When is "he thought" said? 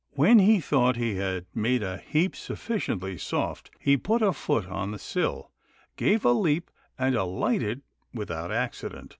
0.39-0.95